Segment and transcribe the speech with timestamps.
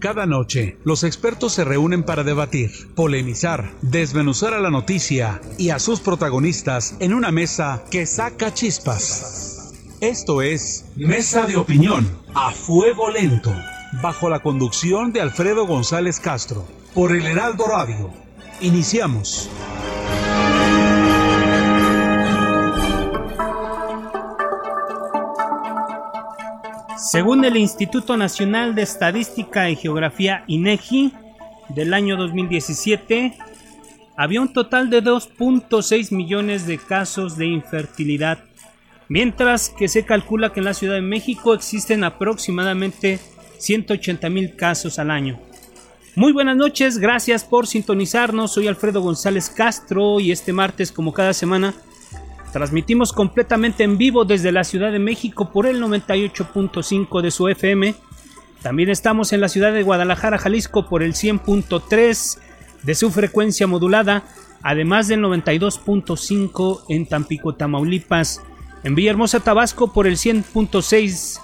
[0.00, 5.80] Cada noche, los expertos se reúnen para debatir, polemizar, desmenuzar a la noticia y a
[5.80, 9.74] sus protagonistas en una mesa que saca chispas.
[10.00, 13.52] Esto es Mesa de Opinión a Fuego Lento,
[14.00, 18.12] bajo la conducción de Alfredo González Castro, por el Heraldo Radio.
[18.60, 19.50] Iniciamos.
[26.98, 31.12] Según el Instituto Nacional de Estadística y Geografía INEGI
[31.68, 33.38] del año 2017,
[34.16, 38.40] había un total de 2.6 millones de casos de infertilidad,
[39.08, 43.20] mientras que se calcula que en la Ciudad de México existen aproximadamente
[43.58, 45.38] 180 mil casos al año.
[46.16, 48.52] Muy buenas noches, gracias por sintonizarnos.
[48.52, 51.74] Soy Alfredo González Castro y este martes, como cada semana,
[52.52, 57.94] Transmitimos completamente en vivo desde la Ciudad de México por el 98.5 de su FM.
[58.62, 62.38] También estamos en la ciudad de Guadalajara, Jalisco por el 100.3
[62.82, 64.24] de su frecuencia modulada,
[64.62, 68.42] además del 92.5 en Tampico, Tamaulipas.
[68.82, 71.40] En Villahermosa, Tabasco por el 100.6,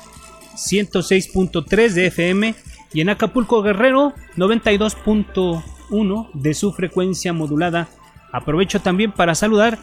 [0.55, 2.55] 106.3 de FM
[2.93, 7.89] y en Acapulco, Guerrero 92.1 de su frecuencia modulada.
[8.33, 9.79] Aprovecho también para saludar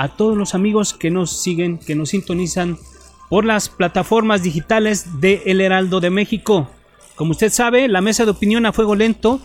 [0.00, 2.78] a todos los amigos que nos siguen, que nos sintonizan
[3.28, 6.70] por las plataformas digitales de El Heraldo de México.
[7.16, 9.42] Como usted sabe, la mesa de opinión a fuego lento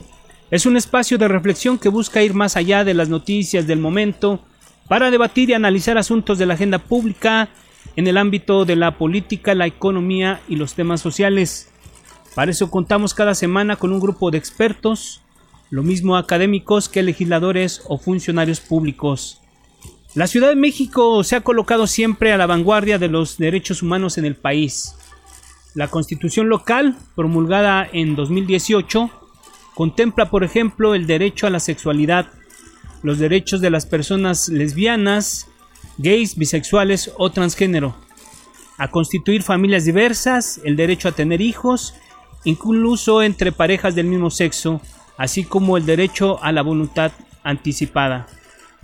[0.52, 4.46] es un espacio de reflexión que busca ir más allá de las noticias del momento
[4.88, 7.50] para debatir y analizar asuntos de la agenda pública
[7.98, 11.70] en el ámbito de la política, la economía y los temas sociales.
[12.34, 15.22] Para eso contamos cada semana con un grupo de expertos,
[15.70, 19.42] lo mismo académicos que legisladores o funcionarios públicos.
[20.16, 24.18] La Ciudad de México se ha colocado siempre a la vanguardia de los derechos humanos
[24.18, 24.96] en el país.
[25.74, 29.10] La constitución local, promulgada en 2018,
[29.74, 32.28] contempla, por ejemplo, el derecho a la sexualidad,
[33.04, 35.50] los derechos de las personas lesbianas,
[35.98, 37.98] gays, bisexuales o transgénero,
[38.78, 41.94] a constituir familias diversas, el derecho a tener hijos,
[42.46, 44.80] incluso entre parejas del mismo sexo,
[45.18, 47.12] así como el derecho a la voluntad
[47.44, 48.28] anticipada.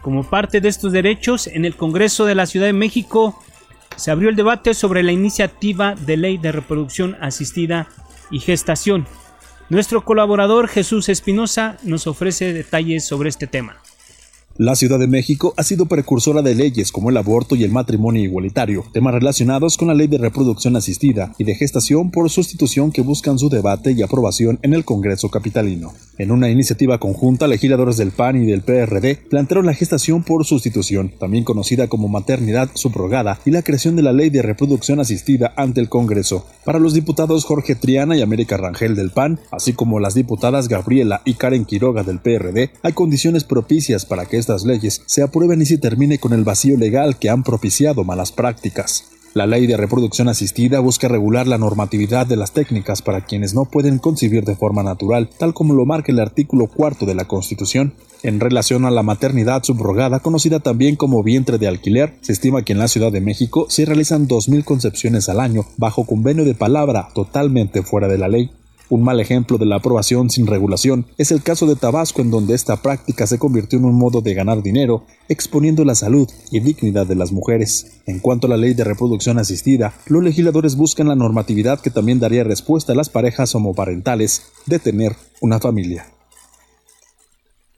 [0.02, 3.40] Como parte de estos derechos, en el Congreso de la Ciudad de México
[3.96, 7.88] se abrió el debate sobre la iniciativa de ley de reproducción asistida
[8.32, 9.06] y gestación.
[9.70, 13.78] Nuestro colaborador Jesús Espinosa nos ofrece detalles sobre este tema.
[14.64, 18.22] La Ciudad de México ha sido precursora de leyes como el aborto y el matrimonio
[18.22, 23.02] igualitario, temas relacionados con la ley de reproducción asistida y de gestación por sustitución que
[23.02, 25.94] buscan su debate y aprobación en el Congreso capitalino.
[26.20, 31.12] En una iniciativa conjunta, legisladores del PAN y del PRD plantearon la gestación por sustitución,
[31.20, 35.82] también conocida como maternidad subrogada, y la creación de la ley de reproducción asistida ante
[35.82, 36.46] el Congreso.
[36.64, 41.24] Para los diputados Jorge Triana y América Rangel del PAN, así como las diputadas Gabriela
[41.26, 45.66] y Karen Quiroga del PRD, hay condiciones propicias para que estas leyes se aprueben y
[45.66, 49.06] se termine con el vacío legal que han propiciado malas prácticas.
[49.34, 53.64] La ley de reproducción asistida busca regular la normatividad de las técnicas para quienes no
[53.64, 57.94] pueden concebir de forma natural, tal como lo marca el artículo cuarto de la Constitución.
[58.24, 62.74] En relación a la maternidad subrogada, conocida también como vientre de alquiler, se estima que
[62.74, 67.08] en la Ciudad de México se realizan 2.000 concepciones al año bajo convenio de palabra
[67.16, 68.52] totalmente fuera de la ley.
[68.92, 72.54] Un mal ejemplo de la aprobación sin regulación es el caso de Tabasco en donde
[72.54, 77.08] esta práctica se convirtió en un modo de ganar dinero, exponiendo la salud y dignidad
[77.08, 78.02] de las mujeres.
[78.06, 82.20] En cuanto a la ley de reproducción asistida, los legisladores buscan la normatividad que también
[82.20, 86.08] daría respuesta a las parejas homoparentales de tener una familia.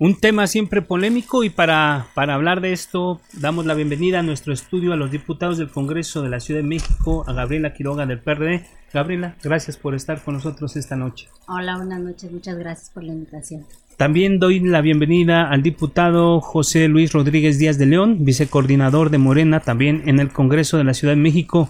[0.03, 4.51] Un tema siempre polémico y para, para hablar de esto damos la bienvenida a nuestro
[4.51, 8.19] estudio a los diputados del Congreso de la Ciudad de México, a Gabriela Quiroga del
[8.19, 8.65] PRD.
[8.93, 11.29] Gabriela, gracias por estar con nosotros esta noche.
[11.47, 13.65] Hola, buenas noches, muchas gracias por la invitación.
[13.95, 19.61] También doy la bienvenida al diputado José Luis Rodríguez Díaz de León, vicecoordinador de Morena,
[19.61, 21.69] también en el Congreso de la Ciudad de México.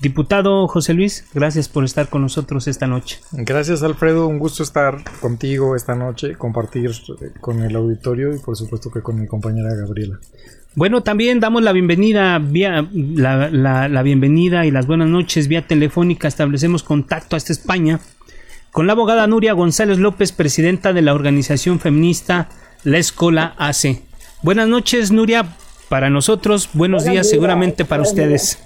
[0.00, 3.20] Diputado José Luis, gracias por estar con nosotros esta noche.
[3.30, 6.90] Gracias Alfredo, un gusto estar contigo esta noche, compartir
[7.40, 10.18] con el auditorio y por supuesto que con mi compañera Gabriela.
[10.74, 15.66] Bueno, también damos la bienvenida vía la, la, la, bienvenida y las buenas noches vía
[15.66, 16.26] telefónica.
[16.26, 18.00] Establecemos contacto hasta España
[18.72, 22.48] con la abogada Nuria González López, presidenta de la organización feminista
[22.84, 24.00] La Escola AC.
[24.42, 25.54] Buenas noches, Nuria,
[25.90, 26.70] para nosotros.
[26.72, 28.58] Buenos días, seguramente para ustedes.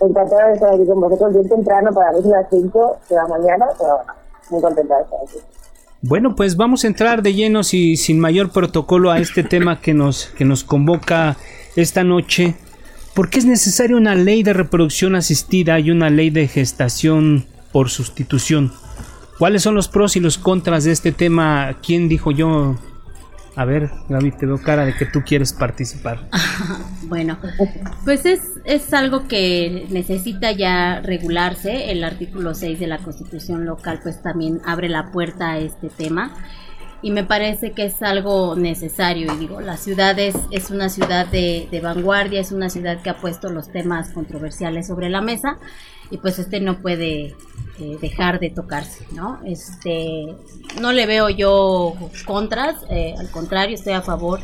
[0.00, 3.98] Encantada de estar aquí con vosotros bien temprano para las 5 de la mañana, pero
[4.50, 5.38] muy contenta de estar aquí.
[6.02, 9.92] Bueno, pues vamos a entrar de llenos y sin mayor protocolo a este tema que
[9.92, 11.36] nos, que nos convoca
[11.76, 12.54] esta noche.
[13.14, 17.90] ¿Por qué es necesaria una ley de reproducción asistida y una ley de gestación por
[17.90, 18.72] sustitución?
[19.38, 21.76] ¿Cuáles son los pros y los contras de este tema?
[21.82, 22.76] ¿Quién dijo yo?
[23.56, 26.28] A ver, Gaby, te veo cara de que tú quieres participar.
[27.08, 27.38] bueno,
[28.04, 31.90] pues es, es algo que necesita ya regularse.
[31.90, 36.32] El artículo 6 de la Constitución local pues también abre la puerta a este tema
[37.02, 39.32] y me parece que es algo necesario.
[39.34, 43.10] Y digo, la ciudad es, es una ciudad de, de, vanguardia, es una ciudad que
[43.10, 45.56] ha puesto los temas controversiales sobre la mesa
[46.10, 47.34] y pues este no puede
[47.78, 49.40] eh, dejar de tocarse, ¿no?
[49.44, 50.34] Este,
[50.80, 54.40] no le veo yo contras, eh, al contrario, estoy a favor.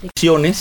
[0.00, 0.52] De...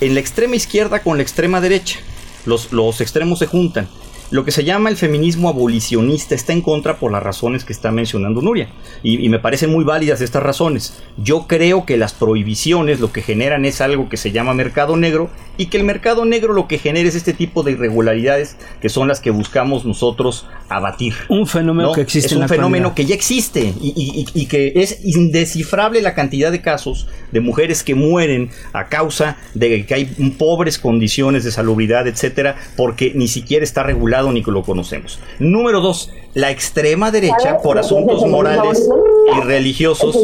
[0.00, 1.98] En la extrema izquierda con la extrema derecha,
[2.44, 3.88] los, los extremos se juntan
[4.30, 7.92] lo que se llama el feminismo abolicionista está en contra por las razones que está
[7.92, 8.68] mencionando Nuria.
[9.02, 11.00] Y, y, me parecen muy válidas estas razones.
[11.16, 15.30] Yo creo que las prohibiciones lo que generan es algo que se llama mercado negro
[15.56, 19.08] y que el mercado negro lo que genera es este tipo de irregularidades que son
[19.08, 21.14] las que buscamos nosotros abatir.
[21.28, 22.34] Un fenómeno que existe.
[22.34, 26.60] Es un fenómeno que ya existe y, y, y, que es indescifrable la cantidad de
[26.60, 30.04] casos de mujeres que mueren a causa de que hay
[30.38, 35.18] pobres condiciones de salubridad, etcétera, porque ni siquiera está regulado ni que lo conocemos.
[35.38, 38.86] Número dos, la extrema derecha por asuntos morales
[39.34, 40.14] y religiosos.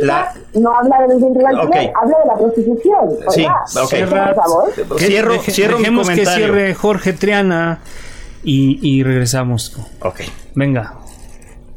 [0.00, 0.32] La...
[0.54, 1.90] No habla de okay.
[1.94, 3.10] habla de la prostitución.
[3.28, 3.88] Sí, ok.
[3.90, 4.34] Cierra,
[4.96, 6.24] cierro, deje, cierro mi comentario.
[6.24, 7.80] que cierre Jorge Triana
[8.42, 9.76] y, y regresamos.
[10.00, 10.20] Ok.
[10.54, 10.94] Venga.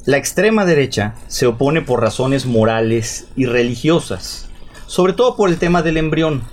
[0.05, 4.47] La extrema derecha se opone por razones morales y religiosas,
[4.87, 6.43] sobre todo por el tema del embrión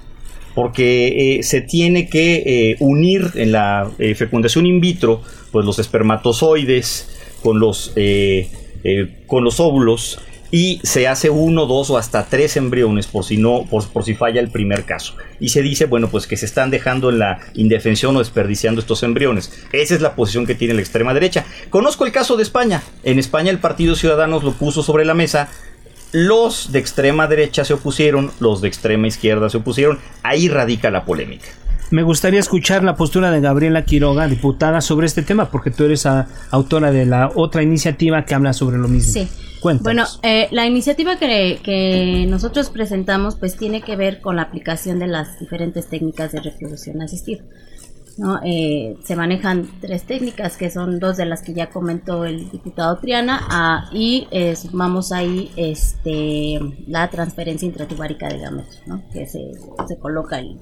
[0.58, 5.22] porque eh, se tiene que eh, unir en la eh, fecundación in vitro
[5.52, 7.08] pues los espermatozoides
[7.44, 7.94] con los,
[9.28, 10.19] con los óvulos
[10.50, 14.16] y se hace uno, dos o hasta tres embriones por si no, por, por, si
[14.16, 15.14] falla el primer caso.
[15.38, 19.04] Y se dice, bueno, pues que se están dejando en la indefensión o desperdiciando estos
[19.04, 19.52] embriones.
[19.70, 21.46] Esa es la posición que tiene la extrema derecha.
[21.70, 22.82] Conozco el caso de España.
[23.04, 25.50] En España el Partido Ciudadanos lo puso sobre la mesa
[26.12, 29.99] los de extrema derecha se opusieron, los de extrema izquierda se opusieron.
[30.22, 31.49] Ahí radica la polémica.
[31.90, 36.05] Me gustaría escuchar la postura de Gabriela Quiroga, diputada, sobre este tema, porque tú eres
[36.05, 39.12] a, autora de la otra iniciativa que habla sobre lo mismo.
[39.12, 39.28] Sí.
[39.60, 40.20] Cuéntanos.
[40.22, 45.00] Bueno, eh, la iniciativa que, que, nosotros presentamos pues tiene que ver con la aplicación
[45.00, 47.43] de las diferentes técnicas de reproducción asistida.
[48.19, 48.41] ¿No?
[48.44, 52.99] Eh, se manejan tres técnicas que son dos de las que ya comentó el diputado
[52.99, 59.03] Triana ah, y eh, sumamos ahí este la transferencia intratubárica de gametos ¿no?
[59.12, 59.53] que se,
[59.87, 60.59] se coloca el,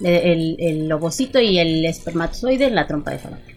[0.00, 3.56] el, el, ovocito y el espermatozoide en la trompa de falopio.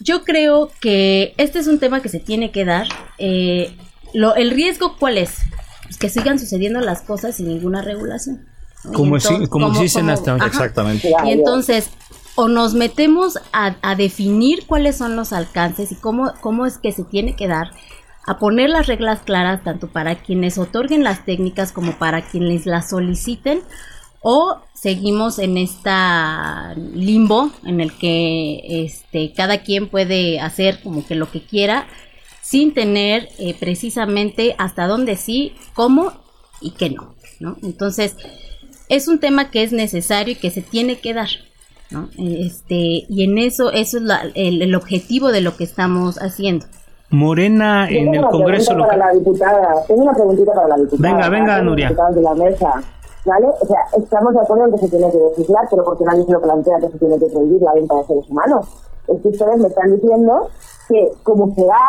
[0.00, 2.86] Yo creo que este es un tema que se tiene que dar.
[3.18, 3.74] Eh,
[4.12, 5.38] lo, el riesgo cuál es?
[5.84, 8.46] Pues que sigan sucediendo las cosas sin ninguna regulación.
[8.84, 8.92] ¿no?
[8.92, 10.46] Como, entonces, si, como, como dicen hasta ajá.
[10.46, 11.12] Exactamente.
[11.24, 11.90] Y entonces,
[12.36, 17.02] o nos metemos a, definir cuáles son los alcances y cómo, cómo es que se
[17.02, 17.72] tiene que dar,
[18.26, 22.90] a poner las reglas claras tanto para quienes otorguen las técnicas como para quienes las
[22.90, 23.62] soliciten,
[24.20, 31.14] o seguimos en esta limbo en el que este, cada quien puede hacer como que
[31.14, 31.86] lo que quiera
[32.42, 36.12] sin tener eh, precisamente hasta dónde sí, cómo
[36.60, 37.56] y qué no, ¿no?
[37.62, 38.16] Entonces,
[38.88, 41.28] es un tema que es necesario y que se tiene que dar.
[41.90, 42.08] ¿No?
[42.18, 46.66] Este, y en eso, eso es la, el, el, objetivo de lo que estamos haciendo.
[47.10, 48.98] Morena en el Congreso local.
[48.98, 49.84] Para la diputada.
[49.86, 51.14] Tengo una preguntita para la diputada.
[51.14, 51.90] Venga, venga, Nuria.
[52.12, 52.82] De la mesa.
[53.24, 53.46] ¿Vale?
[53.60, 56.32] O sea, estamos de acuerdo en que se tiene que legislar, pero porque nadie se
[56.32, 58.66] lo plantea que se tiene que prohibir la venta de seres humanos.
[59.08, 60.48] Es que ustedes me están diciendo
[60.88, 61.88] que como se da,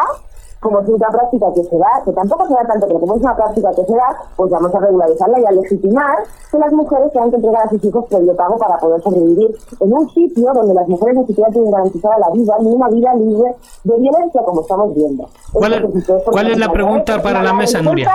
[0.60, 3.22] como es una práctica que se da, que tampoco se da tanto, pero como es
[3.22, 6.18] una práctica que se da, pues vamos a regularizarla y a legitimar
[6.52, 9.94] que las mujeres tengan que entregar a sus hijos previo pago para poder sobrevivir en
[9.94, 13.56] un sitio donde las mujeres ni siquiera tienen garantizada la vida, ni una vida libre
[13.84, 15.30] de violencia, como estamos viendo.
[15.54, 18.12] ¿Cuál es, ¿cuál es la pregunta para la mesa, Nuria?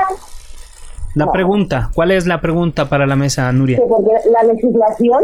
[1.15, 1.33] La no.
[1.33, 3.77] pregunta, ¿cuál es la pregunta para la mesa, Nuria?
[3.79, 5.23] Sí, porque la legislación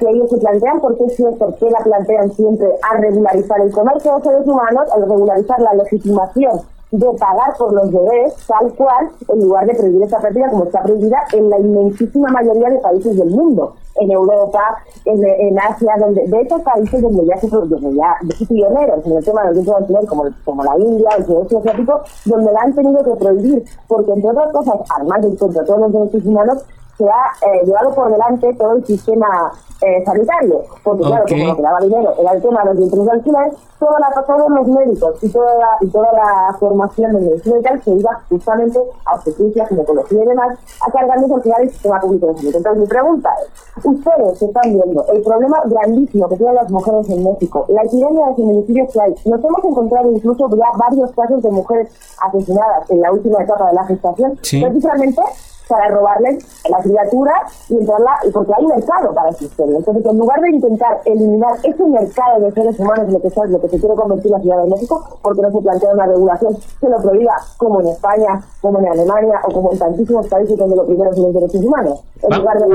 [0.00, 1.04] que ellos se plantean, ¿por qué,
[1.38, 6.60] ¿por la plantean siempre a regularizar el comercio de seres humanos, a regularizar la legitimación
[6.90, 10.82] de pagar por los bebés tal cual, en lugar de prohibir esta práctica como está
[10.82, 16.40] prohibida en la inmensísima mayoría de países del mundo, en Europa, en, Asia, donde de
[16.40, 20.24] esos países donde ya se donde ya pioneros en el tema del de alquiler, como,
[20.44, 24.50] como la India, el sudeste asiático, donde la han tenido que prohibir, porque entre otras
[24.52, 26.64] cosas, además de contra todos los derechos humanos,
[27.00, 31.56] se ha eh, llevado por delante todo el sistema eh, sanitario, porque claro, como lo
[31.56, 34.68] que daba dinero era el tema de los vientres de alquiler, toda la, todos los
[34.68, 38.78] médicos y toda la, y toda la formación de medicina y tal se iba justamente
[39.06, 42.56] a obstetricia, ginecología y demás, a cargarnos al final el sistema público de salud.
[42.56, 47.24] Entonces mi pregunta es, ustedes están viendo el problema grandísimo que tienen las mujeres en
[47.24, 51.50] México, la epidemia de feminicidios que hay, nos hemos encontrado incluso ya varios casos de
[51.50, 51.88] mujeres
[52.20, 55.22] asesinadas en la última etapa de la gestación, precisamente
[55.70, 57.32] para robarles la criatura
[57.68, 59.78] y entrarla, y porque hay mercado para esa historia.
[59.78, 63.60] Entonces, en lugar de intentar eliminar ese mercado de seres humanos, lo que, sea, lo
[63.60, 66.88] que se quiere convertir la Ciudad de México, porque no se plantea una regulación que
[66.88, 70.84] lo prohíba, como en España, como en Alemania o como en tantísimos países donde lo
[70.84, 72.00] primero son los derechos humanos.
[72.22, 72.66] En lugar de...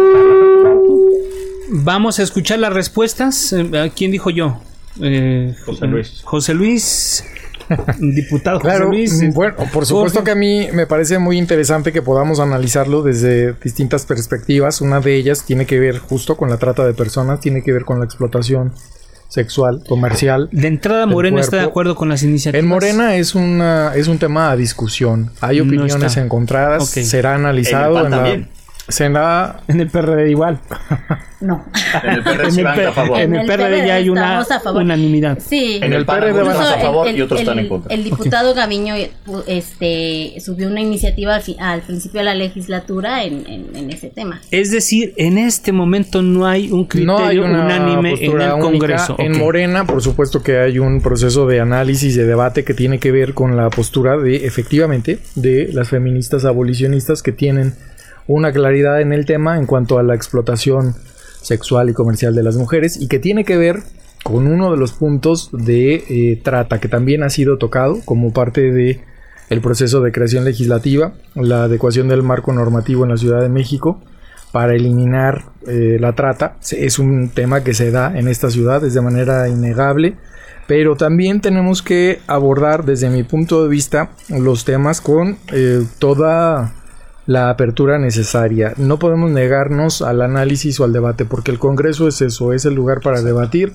[1.70, 3.54] Vamos a escuchar las respuestas.
[3.54, 4.58] Eh, ¿Quién dijo yo?
[5.02, 6.22] Eh, José Luis.
[6.24, 7.24] José Luis.
[8.00, 8.90] Diputado claro,
[9.34, 14.06] Bueno, por supuesto que a mí me parece muy interesante que podamos analizarlo desde distintas
[14.06, 14.82] perspectivas.
[14.82, 17.86] Una de ellas tiene que ver justo con la trata de personas, tiene que ver
[17.86, 18.74] con la explotación
[19.28, 20.50] sexual, comercial.
[20.52, 22.64] De entrada, Morena está de acuerdo con las iniciativas.
[22.64, 25.32] En Morena es una es un tema a discusión.
[25.42, 26.90] Hay opiniones encontradas.
[26.90, 28.48] Será analizado en, la,
[28.88, 30.60] en el PRD igual.
[31.42, 31.66] No.
[32.04, 33.20] En el PRD, a favor.
[33.20, 35.40] En el PRD ya hay una unanimidad.
[35.40, 35.80] Sí.
[35.82, 37.94] En el PRD van a favor y otros están en contra.
[37.94, 38.96] El diputado Gaviño
[39.48, 44.42] este, subió una iniciativa al, principio de la legislatura en, en, ese tema.
[44.52, 49.16] Es decir, en este momento no hay un criterio unánime en el Congreso.
[49.20, 53.12] En Morena, por supuesto que hay un proceso de análisis, de debate que tiene que
[53.12, 57.74] ver con la postura de, efectivamente, de las feministas abolicionistas que tienen
[58.28, 60.96] una claridad en el tema en cuanto a la explotación
[61.42, 63.84] sexual y comercial de las mujeres y que tiene que ver
[64.24, 68.72] con uno de los puntos de eh, trata que también ha sido tocado como parte
[68.72, 69.02] de
[69.50, 74.02] el proceso de creación legislativa, la adecuación del marco normativo en la Ciudad de México
[74.52, 76.58] para eliminar eh, la trata.
[76.72, 80.16] Es un tema que se da en esta ciudad, es de manera innegable,
[80.66, 86.74] pero también tenemos que abordar desde mi punto de vista los temas con eh, toda
[87.26, 88.74] la apertura necesaria.
[88.78, 92.76] No podemos negarnos al análisis o al debate, porque el Congreso es eso, es el
[92.76, 93.74] lugar para debatir,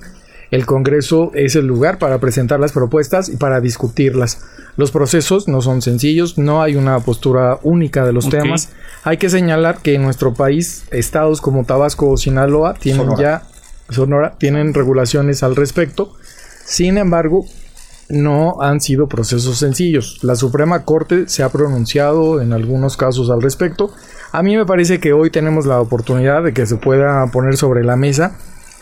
[0.51, 4.41] el Congreso es el lugar para presentar las propuestas y para discutirlas.
[4.77, 8.69] Los procesos no son sencillos, no hay una postura única de los temas.
[9.03, 13.43] Hay que señalar que en nuestro país, estados como Tabasco o Sinaloa tienen ya
[13.91, 16.13] Sonora tienen regulaciones al respecto.
[16.65, 17.45] Sin embargo,
[18.11, 20.19] no han sido procesos sencillos.
[20.23, 23.91] La Suprema Corte se ha pronunciado en algunos casos al respecto.
[24.31, 27.83] A mí me parece que hoy tenemos la oportunidad de que se pueda poner sobre
[27.83, 28.37] la mesa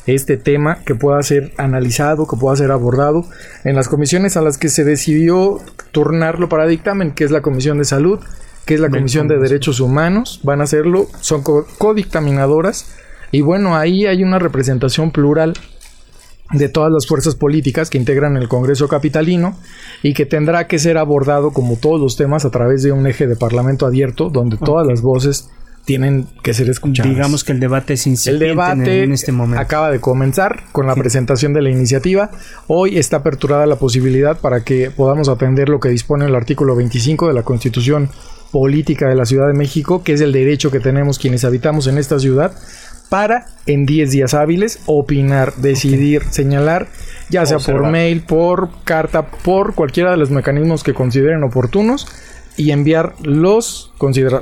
[0.06, 3.26] este tema, que pueda ser analizado, que pueda ser abordado
[3.64, 5.60] en las comisiones a las que se decidió
[5.92, 8.20] turnarlo para dictamen, que es la Comisión de Salud,
[8.66, 12.96] que es la Comisión de Derechos Humanos, van a hacerlo, son codictaminadoras
[13.32, 15.54] y bueno, ahí hay una representación plural
[16.52, 19.56] de todas las fuerzas políticas que integran el Congreso Capitalino
[20.02, 23.28] y que tendrá que ser abordado como todos los temas a través de un eje
[23.28, 25.50] de parlamento abierto donde todas las voces
[25.86, 27.10] tienen que ser escuchadas.
[27.10, 29.62] Digamos que el debate es incipiente El debate en este momento.
[29.62, 32.30] acaba de comenzar con la presentación de la iniciativa.
[32.68, 37.28] Hoy está aperturada la posibilidad para que podamos atender lo que dispone el artículo 25
[37.28, 38.10] de la Constitución
[38.52, 41.98] Política de la Ciudad de México, que es el derecho que tenemos quienes habitamos en
[41.98, 42.54] esta ciudad
[43.10, 46.88] para en 10 días hábiles opinar, decidir, señalar,
[47.30, 52.08] ya sea por mail, por carta, por cualquiera de los mecanismos que consideren oportunos
[52.60, 53.94] y enviar los,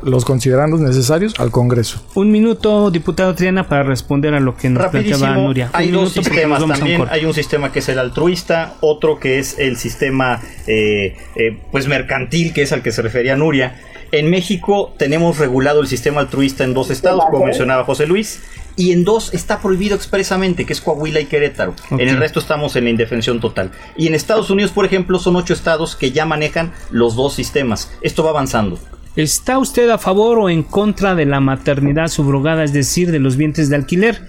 [0.01, 2.03] los considerandos necesarios al Congreso.
[2.15, 5.69] Un minuto, diputado Triana, para responder a lo que nos planteaba Nuria.
[5.71, 7.03] Hay dos sistemas también.
[7.12, 11.88] Hay un sistema que es el altruista, otro que es el sistema eh, eh, pues
[11.88, 13.75] mercantil, que es al que se refería Nuria.
[14.12, 18.42] En México tenemos regulado el sistema altruista en dos estados, como mencionaba José Luis,
[18.78, 21.74] y en dos está prohibido expresamente, que es Coahuila y Querétaro.
[21.92, 23.72] En el resto estamos en la indefensión total.
[23.98, 27.92] Y en Estados Unidos, por ejemplo, son ocho estados que ya manejan los dos sistemas.
[28.02, 28.80] Esto va avanzando.
[29.16, 33.36] ¿Está usted a favor o en contra de la maternidad subrogada, es decir, de los
[33.36, 34.22] vientres de alquiler?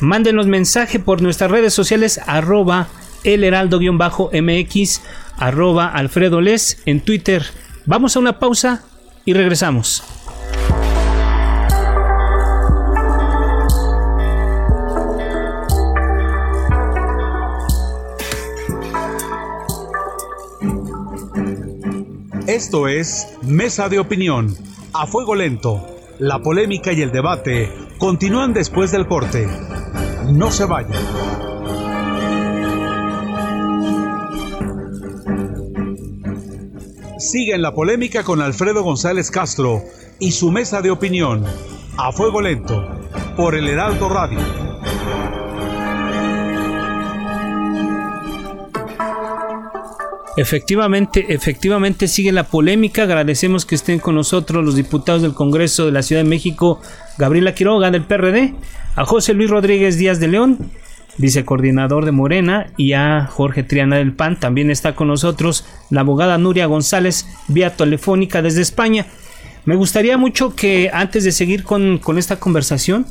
[0.00, 2.88] Mándenos mensaje por nuestras redes sociales arroba
[3.24, 5.00] el heraldo-mx
[5.36, 7.44] arroba alfredo les en Twitter.
[7.84, 8.82] Vamos a una pausa
[9.24, 10.02] y regresamos.
[22.46, 24.54] Esto es Mesa de Opinión,
[24.92, 25.86] a fuego lento.
[26.18, 29.48] La polémica y el debate continúan después del corte.
[30.32, 31.41] No se vayan.
[37.22, 39.84] Sigue en la polémica con Alfredo González Castro
[40.18, 41.44] y su mesa de opinión,
[41.96, 42.84] a fuego lento,
[43.36, 44.40] por el Heraldo Radio.
[50.36, 53.04] Efectivamente, efectivamente sigue la polémica.
[53.04, 56.80] Agradecemos que estén con nosotros los diputados del Congreso de la Ciudad de México,
[57.18, 58.52] Gabriela Quiroga del PRD,
[58.96, 60.58] a José Luis Rodríguez Díaz de León,
[61.18, 64.38] vicecoordinador de Morena, y a Jorge Triana del PAN.
[64.40, 69.06] También está con nosotros la abogada Nuria González vía telefónica desde España.
[69.64, 73.06] Me gustaría mucho que antes de seguir con, con esta conversación,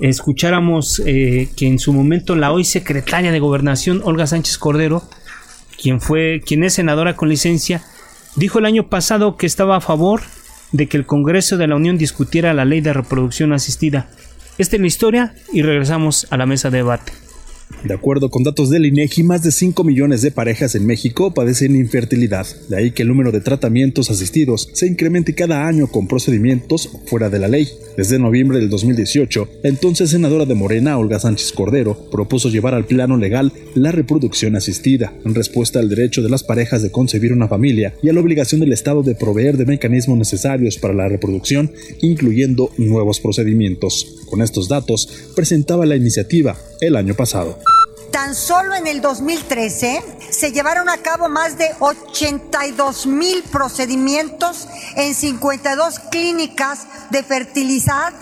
[0.00, 5.02] escucháramos eh, que en su momento la hoy secretaria de Gobernación, Olga Sánchez Cordero,
[5.80, 7.82] quien fue, quien es senadora con licencia,
[8.36, 10.22] dijo el año pasado que estaba a favor
[10.72, 14.08] de que el Congreso de la Unión discutiera la ley de reproducción asistida.
[14.56, 17.23] Esta es la historia y regresamos a la mesa de debate.
[17.82, 21.76] De acuerdo con datos del INEGI, más de 5 millones de parejas en México padecen
[21.76, 22.46] infertilidad.
[22.68, 27.28] De ahí que el número de tratamientos asistidos se incremente cada año con procedimientos fuera
[27.28, 27.68] de la ley.
[27.96, 32.86] Desde noviembre del 2018, la entonces senadora de Morena, Olga Sánchez Cordero, propuso llevar al
[32.86, 37.48] plano legal la reproducción asistida, en respuesta al derecho de las parejas de concebir una
[37.48, 41.70] familia y a la obligación del Estado de proveer de mecanismos necesarios para la reproducción,
[42.00, 44.22] incluyendo nuevos procedimientos.
[44.28, 47.58] Con estos datos, presentaba la iniciativa el año pasado.
[48.14, 55.16] Tan solo en el 2013 se llevaron a cabo más de 82 mil procedimientos en
[55.16, 58.12] 52 clínicas de fertilidad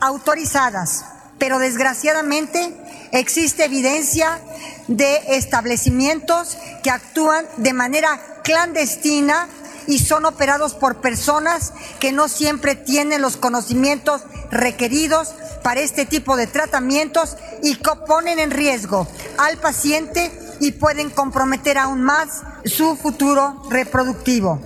[0.00, 1.04] autorizadas,
[1.36, 2.74] pero desgraciadamente
[3.12, 4.40] existe evidencia
[4.88, 9.46] de establecimientos que actúan de manera clandestina
[9.86, 15.28] y son operados por personas que no siempre tienen los conocimientos requeridos
[15.62, 21.78] para este tipo de tratamientos y que ponen en riesgo al paciente y pueden comprometer
[21.78, 24.60] aún más su futuro reproductivo.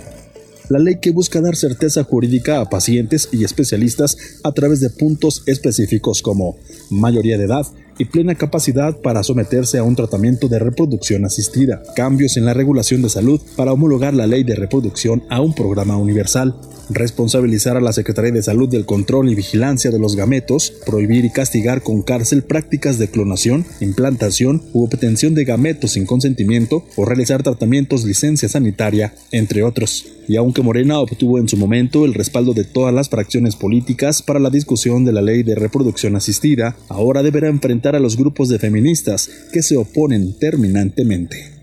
[0.68, 5.42] La ley que busca dar certeza jurídica a pacientes y especialistas a través de puntos
[5.46, 6.58] específicos como
[6.90, 7.66] mayoría de edad,
[7.98, 13.02] y plena capacidad para someterse a un tratamiento de reproducción asistida, cambios en la regulación
[13.02, 16.54] de salud para homologar la ley de reproducción a un programa universal,
[16.90, 21.30] responsabilizar a la Secretaría de Salud del control y vigilancia de los gametos, prohibir y
[21.30, 27.42] castigar con cárcel prácticas de clonación, implantación u obtención de gametos sin consentimiento o realizar
[27.42, 30.06] tratamientos licencia sanitaria, entre otros.
[30.28, 34.38] Y aunque Morena obtuvo en su momento el respaldo de todas las fracciones políticas para
[34.38, 38.58] la discusión de la ley de reproducción asistida, ahora deberá enfrentar a los grupos de
[38.58, 41.58] feministas que se oponen terminantemente.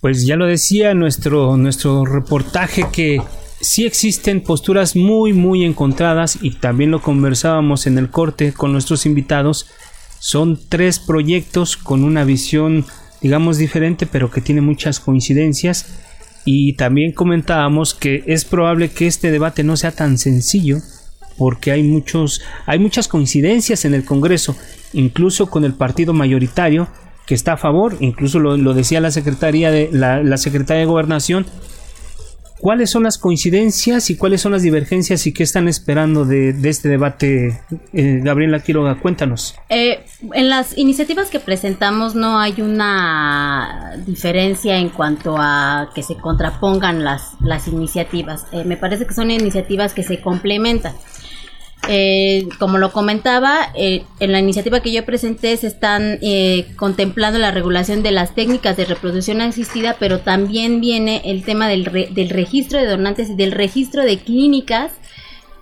[0.00, 3.22] Pues ya lo decía nuestro, nuestro reportaje que
[3.60, 9.06] sí existen posturas muy muy encontradas y también lo conversábamos en el corte con nuestros
[9.06, 9.66] invitados.
[10.18, 12.84] Son tres proyectos con una visión
[13.20, 15.86] digamos diferente pero que tiene muchas coincidencias
[16.44, 20.78] y también comentábamos que es probable que este debate no sea tan sencillo
[21.36, 24.56] porque hay muchos hay muchas coincidencias en el Congreso
[24.92, 26.88] incluso con el partido mayoritario
[27.26, 31.46] que está a favor, incluso lo, decía la secretaría de la, secretaria de Gobernación,
[32.60, 36.88] ¿Cuáles son las coincidencias y cuáles son las divergencias y qué están esperando de, este
[36.88, 37.60] debate?
[37.92, 39.56] Eh, Gabriela Quiroga, cuéntanos.
[39.68, 46.14] Eh, en las iniciativas que presentamos no hay una diferencia en cuanto a que se
[46.14, 48.46] contrapongan las, las iniciativas.
[48.52, 50.94] Eh, me parece que son iniciativas que se complementan.
[51.88, 57.40] Eh, como lo comentaba, eh, en la iniciativa que yo presenté se están eh, contemplando
[57.40, 62.30] la regulación de las técnicas de reproducción asistida, pero también viene el tema del, del
[62.30, 64.92] registro de donantes y del registro de clínicas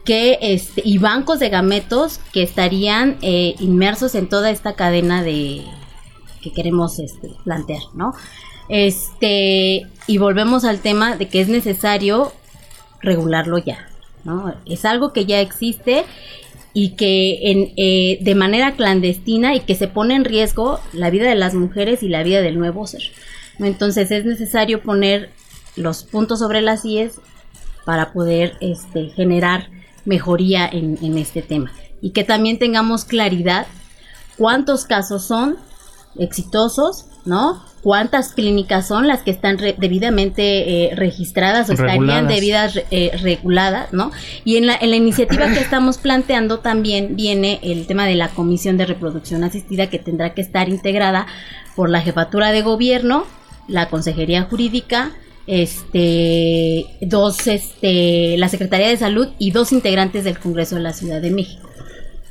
[0.04, 5.62] que este, y bancos de gametos que estarían inmersos en toda esta cadena de
[6.42, 8.12] que queremos este, plantear, ¿no?
[8.68, 12.32] Este y volvemos al tema de que es necesario
[13.02, 13.89] regularlo ya.
[14.66, 16.04] Es algo que ya existe
[16.72, 21.28] y que en, eh, de manera clandestina y que se pone en riesgo la vida
[21.28, 23.02] de las mujeres y la vida del nuevo ser.
[23.58, 25.30] Entonces es necesario poner
[25.76, 27.20] los puntos sobre las IES
[27.84, 29.68] para poder este, generar
[30.04, 33.66] mejoría en este tema y que también tengamos claridad
[34.36, 35.56] cuántos casos son
[36.16, 37.60] exitosos, ¿no?
[37.82, 44.10] cuántas clínicas son las que están debidamente eh, registradas o estarían debidas eh, reguladas, ¿no?
[44.44, 48.28] Y en la, en la iniciativa que estamos planteando también viene el tema de la
[48.28, 51.26] Comisión de Reproducción Asistida que tendrá que estar integrada
[51.74, 53.24] por la Jefatura de Gobierno,
[53.66, 55.12] la Consejería Jurídica,
[55.46, 61.20] este, dos, este, la Secretaría de Salud y dos integrantes del Congreso de la Ciudad
[61.20, 61.69] de México.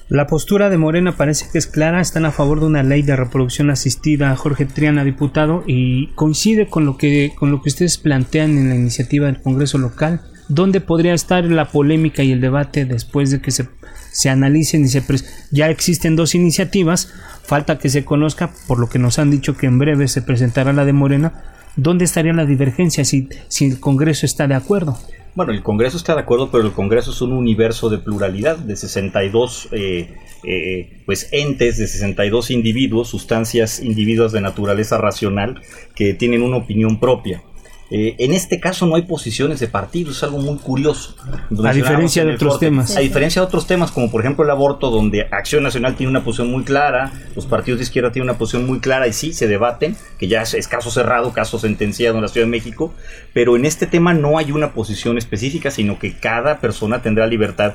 [0.09, 3.15] La postura de Morena parece que es clara, están a favor de una ley de
[3.15, 8.57] reproducción asistida, Jorge Triana, diputado, y coincide con lo que, con lo que ustedes plantean
[8.57, 13.29] en la iniciativa del Congreso local, donde podría estar la polémica y el debate después
[13.29, 13.69] de que se,
[14.11, 15.03] se analicen y se...
[15.51, 19.67] Ya existen dos iniciativas, falta que se conozca, por lo que nos han dicho que
[19.67, 21.43] en breve se presentará la de Morena,
[21.75, 24.97] ¿dónde estaría la divergencia si, si el Congreso está de acuerdo?
[25.35, 28.75] Bueno, el Congreso está de acuerdo, pero el Congreso es un universo de pluralidad, de
[28.75, 35.61] 62 eh, eh, pues entes, de 62 individuos, sustancias individuos de naturaleza racional
[35.95, 37.43] que tienen una opinión propia.
[37.91, 41.15] Eh, en este caso no hay posiciones de partido, es algo muy curioso.
[41.63, 42.95] A diferencia de otros temas.
[42.95, 46.23] A diferencia de otros temas, como por ejemplo el aborto, donde Acción Nacional tiene una
[46.23, 49.47] posición muy clara, los partidos de izquierda tienen una posición muy clara y sí, se
[49.47, 52.93] debaten, que ya es, caso cerrado, caso sentenciado en la Ciudad de México,
[53.33, 57.73] pero en este tema no hay una posición específica, sino que cada persona tendrá libertad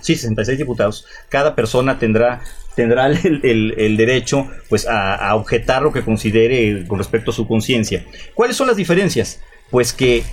[0.00, 2.40] sí, 66 diputados, cada persona tendrá
[2.74, 8.04] tendrá el, derecho pues a, objetar lo que considere con respecto a su conciencia.
[8.34, 9.40] ¿Cuáles son las diferencias?
[9.70, 10.24] Pues que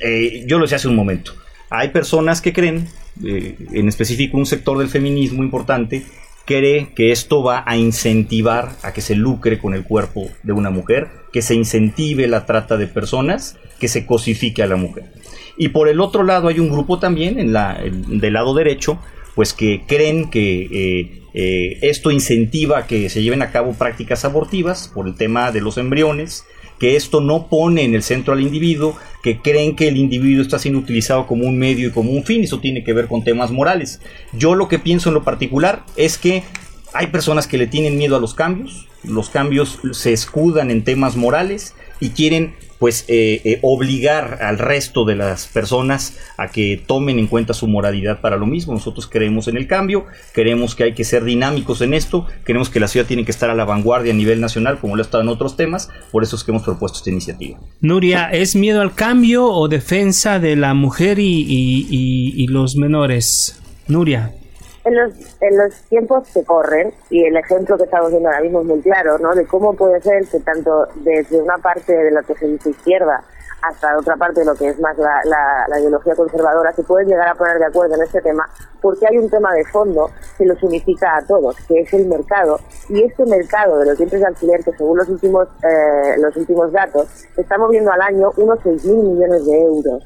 [0.00, 1.32] eh, yo lo decía hace un momento.
[1.70, 2.88] Hay personas que creen,
[3.24, 6.04] eh, en específico un sector del feminismo importante,
[6.48, 10.70] cree que esto va a incentivar a que se lucre con el cuerpo de una
[10.70, 15.04] mujer, que se incentive la trata de personas, que se cosifique a la mujer.
[15.58, 18.98] Y por el otro lado hay un grupo también, en la, del lado derecho,
[19.38, 24.90] pues que creen que eh, eh, esto incentiva que se lleven a cabo prácticas abortivas
[24.92, 26.44] por el tema de los embriones,
[26.80, 30.58] que esto no pone en el centro al individuo, que creen que el individuo está
[30.58, 33.52] siendo utilizado como un medio y como un fin, eso tiene que ver con temas
[33.52, 34.00] morales.
[34.32, 36.42] Yo lo que pienso en lo particular es que
[36.92, 41.14] hay personas que le tienen miedo a los cambios, los cambios se escudan en temas
[41.14, 47.18] morales y quieren pues eh, eh, obligar al resto de las personas a que tomen
[47.18, 48.72] en cuenta su moralidad para lo mismo.
[48.72, 52.80] Nosotros creemos en el cambio, queremos que hay que ser dinámicos en esto, queremos que
[52.80, 55.22] la ciudad tiene que estar a la vanguardia a nivel nacional como lo ha estado
[55.22, 57.58] en otros temas, por eso es que hemos propuesto esta iniciativa.
[57.80, 61.46] Nuria, ¿es miedo al cambio o defensa de la mujer y,
[61.88, 63.60] y los menores?
[63.88, 64.32] Nuria
[64.88, 68.80] en los, tiempos que corren, y el ejemplo que estamos viendo ahora mismo es muy
[68.80, 69.34] claro, ¿no?
[69.34, 73.24] De cómo puede ser que tanto desde una parte de lo que se dice izquierda
[73.62, 77.34] hasta otra parte de lo que es más la, ideología conservadora, se pueden llegar a
[77.34, 78.48] poner de acuerdo en este tema,
[78.80, 82.58] porque hay un tema de fondo que los unifica a todos, que es el mercado.
[82.88, 86.72] Y este mercado de los dientes de alquiler, que según los últimos, eh, los últimos
[86.72, 90.04] datos, está moviendo al año unos 6.000 millones de euros,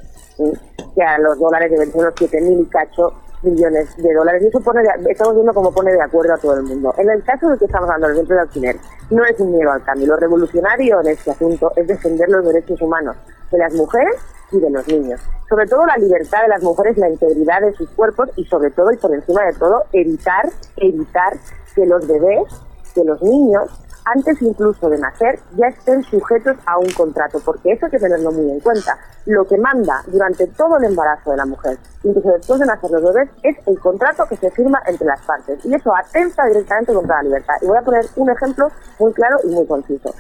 [0.95, 3.13] que a los dólares deben ser unos 7.000 y cacho
[3.43, 6.63] millones de dólares y eso pone estamos viendo cómo pone de acuerdo a todo el
[6.63, 6.95] mundo.
[6.99, 8.77] En el caso de que estamos hablando del centro de alquiler,
[9.11, 10.09] no es un miedo al cambio.
[10.09, 13.17] Lo revolucionario en este asunto es defender los derechos humanos
[13.51, 14.15] de las mujeres
[14.53, 15.21] y de los niños.
[15.49, 18.93] Sobre todo la libertad de las mujeres, la integridad de sus cuerpos y sobre todo
[18.93, 21.37] y por encima de todo evitar, evitar
[21.75, 22.45] que los bebés,
[22.95, 23.71] que los niños
[24.05, 28.33] antes incluso de nacer, ya estén sujetos a un contrato, porque eso hay que tenerlo
[28.33, 28.99] muy en cuenta.
[29.27, 33.03] Lo que manda durante todo el embarazo de la mujer, incluso después de nacer los
[33.03, 35.65] bebés, es el contrato que se firma entre las partes.
[35.65, 37.55] Y eso atenta directamente contra la libertad.
[37.63, 40.13] Y voy a poner un ejemplo muy claro y muy conciso.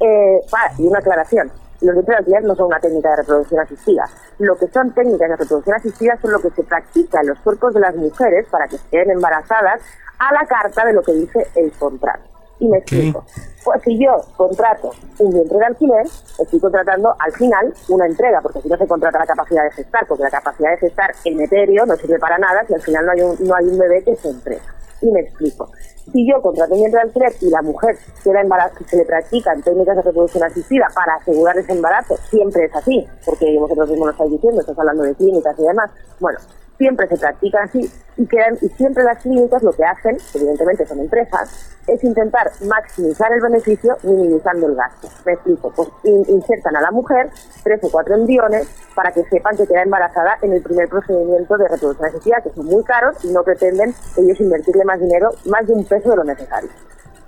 [0.00, 0.40] Eh,
[0.78, 1.50] y una aclaración.
[1.80, 4.04] Los derechos de alquiler no son una técnica de reproducción asistida.
[4.38, 7.72] Lo que son técnicas de reproducción asistida son lo que se practica en los cuerpos
[7.72, 9.80] de las mujeres para que estén embarazadas
[10.18, 12.37] a la carta de lo que dice el contrato.
[12.60, 13.24] Y me explico.
[13.64, 16.06] Pues si yo contrato un vientre de alquiler,
[16.38, 20.06] estoy contratando al final una entrega, porque si no se contrata la capacidad de gestar,
[20.06, 23.12] porque la capacidad de gestar en etéreo no sirve para nada si al final no
[23.12, 24.74] hay un, no hay un bebé que se entrega.
[25.00, 25.70] Y me explico.
[26.12, 29.62] Si yo contrato un vientre de alquiler y la mujer queda embarazada, se le practican
[29.62, 34.12] técnicas de reproducción asistida para asegurar ese embarazo, siempre es así, porque vosotros mismos lo
[34.12, 35.90] estáis diciendo, estás hablando de clínicas y demás.
[36.18, 36.38] Bueno,
[36.78, 41.00] siempre se practica así y, quedan, y siempre las clínicas lo que hacen, evidentemente son
[41.00, 45.08] empresas, es intentar maximizar el beneficio minimizando el gasto.
[45.26, 47.30] Me explico, pues insertan a la mujer
[47.62, 51.68] tres o cuatro embriones para que sepan que queda embarazada en el primer procedimiento de
[51.68, 55.72] reproducción asistida, que son muy caros y no pretenden ellos invertirle más dinero, más de
[55.72, 56.70] un peso de lo necesario.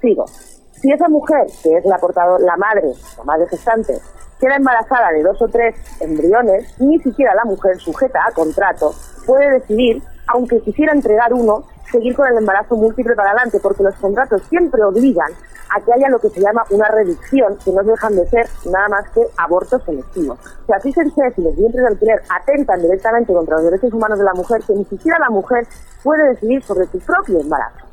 [0.01, 0.27] Sigo.
[0.27, 3.99] Si esa mujer, que es la portadora, la madre, la madre gestante,
[4.41, 8.93] queda embarazada de dos o tres embriones, ni siquiera la mujer sujeta a contrato
[9.27, 13.95] puede decidir, aunque quisiera entregar uno, seguir con el embarazo múltiple para adelante, porque los
[13.97, 15.31] contratos siempre obligan
[15.71, 18.89] a que haya lo que se llama una reducción, que no dejan de ser nada
[18.89, 20.39] más que abortos selectivos.
[20.65, 24.25] O sea, fíjense si los vientres de alquiler atentan directamente contra los derechos humanos de
[24.25, 25.67] la mujer, que ni siquiera la mujer
[26.03, 27.87] puede decidir sobre su propio embarazo.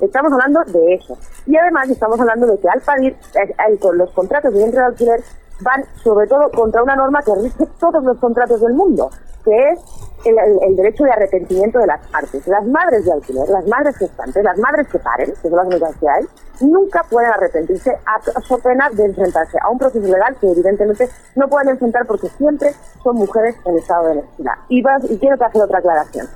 [0.00, 1.16] Estamos hablando de eso.
[1.46, 5.20] Y además estamos hablando de que al parir, eh, los contratos de vientre de alquiler,
[5.62, 9.10] van sobre todo contra una norma que rige todos los contratos del mundo,
[9.44, 9.80] que es
[10.24, 12.46] el, derecho de arrepentimiento de las partes.
[12.46, 15.96] Las madres de alquiler, las madres gestantes, las madres que paren, que son las únicas
[15.96, 16.24] que hay,
[16.60, 21.48] nunca pueden arrepentirse a su pena de enfrentarse a un proceso legal que evidentemente no
[21.48, 22.72] pueden enfrentar porque siempre
[23.02, 24.54] son mujeres en estado de necesidad.
[24.68, 26.26] Y, y quiero hacer otra aclaración.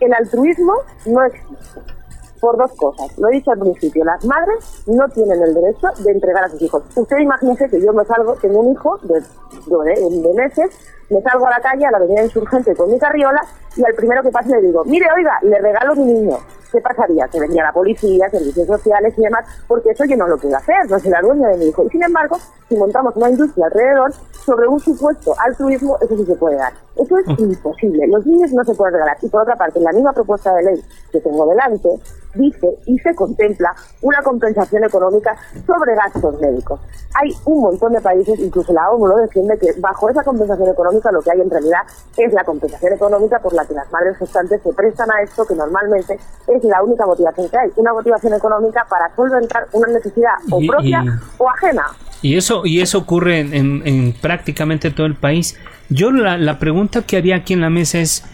[0.00, 0.74] El altruismo
[1.06, 1.97] no existe
[2.40, 3.16] por dos cosas.
[3.18, 6.62] Lo he dicho al principio, las madres no tienen el derecho de entregar a sus
[6.62, 6.82] hijos.
[6.96, 10.70] Usted imagínese que yo me salgo, tengo un hijo de, de, de meses,
[11.10, 13.40] me salgo a la calle, a la avenida insurgente con mi carriola
[13.76, 16.36] y al primero que pase le digo, mire, oiga, le regalo mi niño.
[16.70, 17.26] ¿Qué pasaría?
[17.28, 20.90] Que venía la policía, servicios sociales y demás, porque eso yo no lo puedo hacer,
[20.90, 21.82] no soy la dueña de mi hijo.
[21.84, 22.36] Y sin embargo,
[22.68, 24.12] si montamos una industria alrededor,
[24.48, 26.72] sobre un supuesto altruismo, eso sí se puede dar.
[26.96, 28.06] Eso es imposible.
[28.08, 29.18] Los niños no se pueden regalar.
[29.20, 31.90] Y por otra parte, en la misma propuesta de ley que tengo delante,
[32.34, 36.80] dice y se contempla una compensación económica sobre gastos médicos.
[37.20, 40.97] Hay un montón de países, incluso la ONU lo defiende, que bajo esa compensación económica
[41.12, 41.80] lo que hay en realidad
[42.16, 45.54] es la compensación económica por la que las madres gestantes se prestan a esto, que
[45.54, 50.60] normalmente es la única motivación que hay, una motivación económica para solventar una necesidad o
[50.66, 51.04] propia
[51.38, 51.86] o ajena.
[52.22, 55.56] Y eso, y eso ocurre en, prácticamente todo el país.
[55.88, 58.24] Yo la, la pregunta que haría aquí en la mesa es,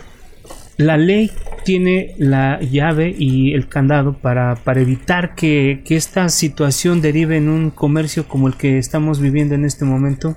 [0.76, 1.30] la ley
[1.64, 7.48] tiene la llave y el candado para, para evitar que, que, esta situación derive en
[7.48, 10.36] un comercio como el que estamos viviendo en este momento.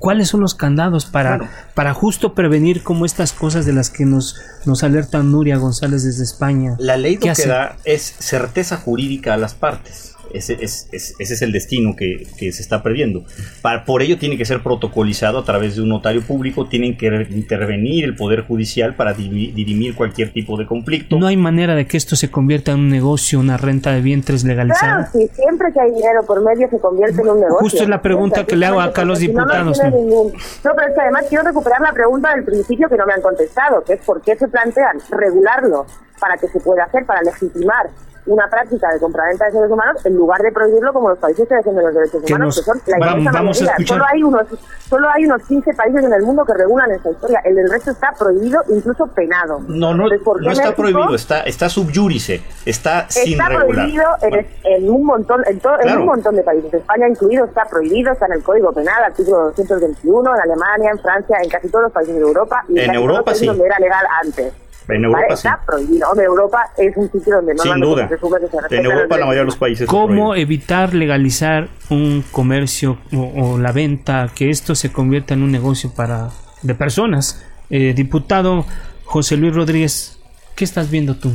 [0.00, 4.34] ¿Cuáles son los candados para, para justo prevenir como estas cosas de las que nos,
[4.64, 6.74] nos alerta Nuria González desde España?
[6.78, 10.14] La ley lo que da es certeza jurídica a las partes.
[10.32, 13.24] Ese es, ese es el destino que, se está perdiendo.
[13.62, 17.06] Para, por ello tiene que ser protocolizado a través de un notario público, tienen que
[17.30, 21.18] intervenir el Poder Judicial para dirimir cualquier tipo de conflicto.
[21.18, 24.44] No hay manera de que esto se convierta en un negocio, una renta de vientres
[24.44, 25.10] legalizada.
[25.10, 27.60] Claro, sí, siempre que hay dinero por medio se convierte en un negocio.
[27.60, 29.78] Justo es la pregunta que le hago acá a los diputados.
[29.78, 33.12] No, no, pero es que además quiero recuperar la pregunta del principio que no me
[33.12, 35.86] han contestado, que es por qué se plantean regularlo
[36.20, 37.90] para que se pueda hacer, para legitimar
[38.26, 41.54] una práctica de compraventa de seres humanos en lugar de prohibirlo como los países que
[41.54, 43.74] defienden los derechos humanos, que son la inmensa mayoría.
[43.86, 44.46] Solo hay, unos,
[44.88, 47.40] solo hay unos 15 países en el mundo que regulan esa historia.
[47.44, 49.60] El del resto está prohibido, incluso penado.
[49.68, 53.52] No, no, no está prohibido, está, está subyúrice, está, sin regular.
[53.52, 54.06] Está prohibido
[54.64, 56.74] en, un montón, en, en un montón de países.
[56.74, 61.38] España incluido está prohibido, está en el Código Penal, artículo 221, en Alemania, en Francia,
[61.42, 62.64] en casi todos los países de Europa.
[62.68, 63.46] Y en, Europa sí.
[63.46, 64.52] donde era legal antes.
[64.92, 65.48] En Europa sí.
[65.48, 66.06] Está prohibido.
[66.20, 68.08] Europa es un sitio donde no Sin duda.
[68.08, 69.88] Se en Europa la mayoría de los países.
[69.88, 75.92] ¿Cómo evitar legalizar un comercio o, la venta, que esto se convierta en un negocio
[75.94, 76.30] para
[76.62, 77.44] de personas?
[77.70, 78.64] Eh, diputado
[79.04, 80.18] José Luis Rodríguez,
[80.56, 81.32] ¿qué estás viendo tú?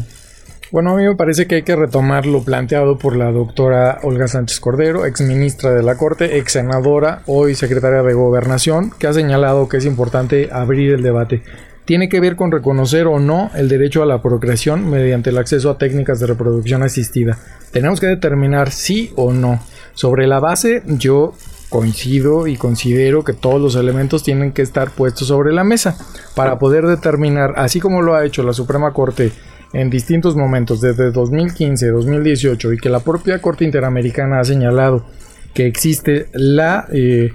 [0.71, 4.27] Bueno, a mí me parece que hay que retomar lo planteado por la doctora Olga
[4.27, 9.13] Sánchez Cordero, ex ministra de la Corte, ex senadora, hoy secretaria de Gobernación, que ha
[9.13, 11.43] señalado que es importante abrir el debate
[11.85, 15.69] tiene que ver con reconocer o no el derecho a la procreación mediante el acceso
[15.69, 17.37] a técnicas de reproducción asistida.
[17.71, 19.61] Tenemos que determinar sí o no.
[19.93, 21.33] Sobre la base, yo
[21.69, 25.97] coincido y considero que todos los elementos tienen que estar puestos sobre la mesa
[26.35, 29.31] para poder determinar, así como lo ha hecho la Suprema Corte
[29.73, 35.05] en distintos momentos desde 2015, 2018 y que la propia Corte Interamericana ha señalado
[35.53, 37.33] que existe la eh,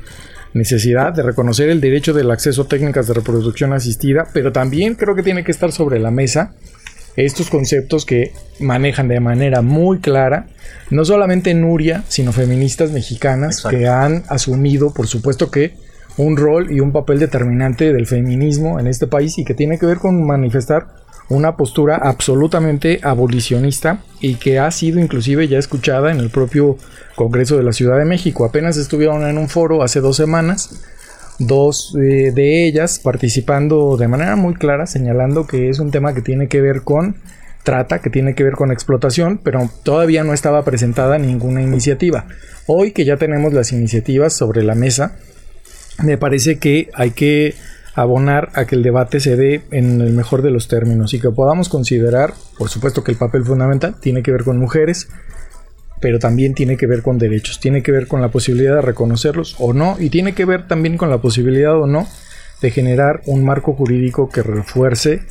[0.55, 5.15] necesidad de reconocer el derecho del acceso a técnicas de reproducción asistida, pero también creo
[5.15, 6.55] que tiene que estar sobre la mesa
[7.17, 10.47] estos conceptos que manejan de manera muy clara,
[10.91, 15.75] no solamente Nuria, sino feministas mexicanas que han asumido, por supuesto que,
[16.17, 19.87] un rol y un papel determinante del feminismo en este país y que tiene que
[19.87, 20.89] ver con manifestar
[21.31, 26.77] una postura absolutamente abolicionista y que ha sido inclusive ya escuchada en el propio
[27.15, 28.45] Congreso de la Ciudad de México.
[28.45, 30.83] Apenas estuvieron en un foro hace dos semanas,
[31.39, 36.21] dos eh, de ellas participando de manera muy clara, señalando que es un tema que
[36.21, 37.17] tiene que ver con
[37.63, 42.27] trata, que tiene que ver con explotación, pero todavía no estaba presentada ninguna iniciativa.
[42.67, 45.17] Hoy que ya tenemos las iniciativas sobre la mesa,
[46.03, 47.55] me parece que hay que
[47.95, 51.31] abonar a que el debate se dé en el mejor de los términos y que
[51.31, 55.09] podamos considerar, por supuesto que el papel fundamental tiene que ver con mujeres,
[56.01, 59.57] pero también tiene que ver con derechos, tiene que ver con la posibilidad de reconocerlos
[59.59, 62.07] o no, y tiene que ver también con la posibilidad o no
[62.63, 65.23] de generar un marco jurídico que refuerce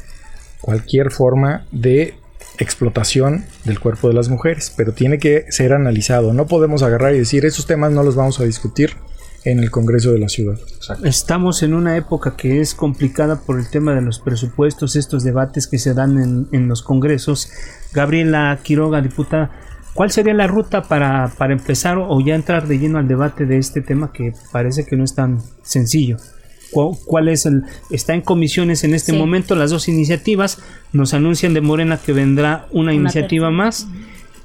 [0.62, 2.15] cualquier forma de
[2.58, 6.34] explotación del cuerpo de las mujeres, pero tiene que ser analizado.
[6.34, 8.95] No podemos agarrar y decir esos temas no los vamos a discutir
[9.43, 10.58] en el Congreso de la Ciudad.
[11.04, 15.67] Estamos en una época que es complicada por el tema de los presupuestos, estos debates
[15.67, 17.49] que se dan en, en los congresos.
[17.93, 19.52] Gabriela Quiroga, diputada,
[19.93, 23.58] ¿Cuál sería la ruta para, para empezar o ya entrar de lleno al debate de
[23.58, 26.17] este tema que parece que no es tan sencillo?
[26.71, 30.60] ¿Cuál, es el está en comisiones en este momento las dos iniciativas
[30.93, 33.88] nos anuncian de Morena que vendrá una, iniciativa más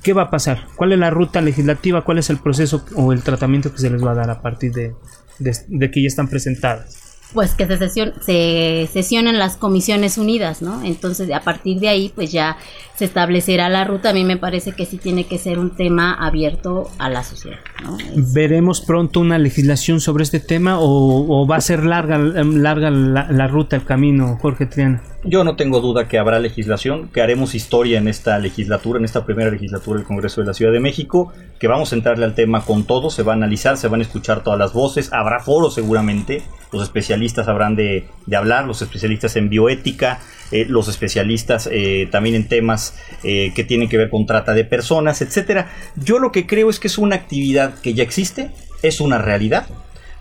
[0.05, 3.23] qué va a pasar cuál es la ruta legislativa cuál es el proceso o el
[3.23, 4.95] tratamiento que se les va a dar a partir de,
[5.39, 10.83] de que ya están presentadas pues que se, sesión, se sesionen las comisiones unidas, ¿no?
[10.85, 12.57] Entonces, a partir de ahí, pues ya
[12.95, 14.11] se establecerá la ruta.
[14.11, 17.59] A mí me parece que sí tiene que ser un tema abierto a la sociedad,
[17.83, 17.99] ¿no?
[18.33, 23.49] ¿Veremos pronto una legislación sobre este tema o, va a ser larga, larga la, la
[23.49, 25.03] ruta, el camino, Jorge Triana?
[25.27, 29.25] Yo no tengo duda que habrá legislación, que haremos historia en esta legislatura, en esta
[29.25, 32.63] primera legislatura del Congreso de la Ciudad de México, que vamos a entrarle al tema
[32.67, 35.75] con todo, se va a analizar, se van a escuchar todas las voces, habrá foros
[35.75, 38.07] seguramente, los especialistas habrán de,
[38.37, 40.21] hablar, los especialistas en bioética,
[40.53, 44.67] eh, los especialistas eh, también en temas eh, que tienen que ver con trata de
[44.67, 45.71] personas, etcétera.
[45.97, 48.51] Yo lo que creo es que es una actividad que ya existe,
[48.83, 49.69] es una realidad.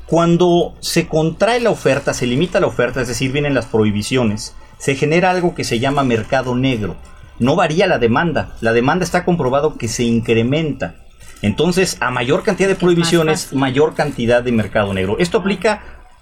[0.06, 4.96] Cuando se contrae la oferta, se limita la oferta, es decir, vienen las prohibiciones, se
[4.96, 6.98] genera algo que se llama mercado negro.
[7.40, 10.96] No varía la demanda, la demanda está comprobado que se incrementa.
[11.42, 15.16] Entonces, a mayor cantidad de prohibiciones, mayor cantidad de mercado negro.
[15.20, 15.82] Esto aplica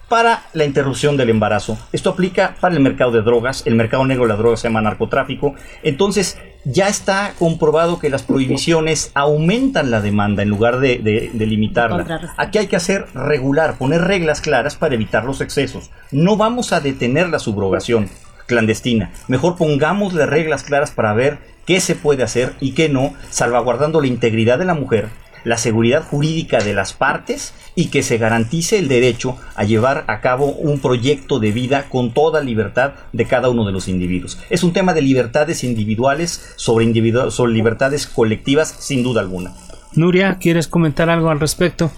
[0.10, 1.76] para la interrupción del embarazo.
[1.92, 3.64] Esto aplica para el mercado de drogas.
[3.66, 5.56] El mercado negro de las drogas se llama narcotráfico.
[5.82, 12.30] Entonces, ya está comprobado que las prohibiciones aumentan la demanda en lugar de, de limitarla.
[12.38, 15.90] Aquí hay que hacer regular, poner reglas claras para evitar los excesos.
[16.12, 18.08] No vamos a detener la subrogación
[18.52, 19.12] clandestina.
[19.30, 24.08] Mejor pongámosle reglas claras para ver qué se puede hacer y qué no, salvaguardando la
[24.08, 25.08] integridad de la mujer,
[25.46, 30.20] la seguridad jurídica de las partes y que se garantice el derecho a llevar a
[30.20, 34.38] cabo un proyecto de vida con toda libertad de cada uno de los individuos.
[34.50, 39.54] Es un tema de libertades individuales sobre, sobre libertades colectivas, sin duda alguna.
[39.94, 41.90] Nuria, ¿quieres comentar algo al respecto?